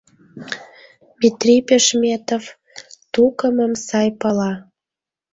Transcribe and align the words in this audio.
Метрий 1.19 1.61
Пешметов 1.67 2.43
тукымым 3.13 3.73
сай 3.85 4.07
пала. 4.19 4.53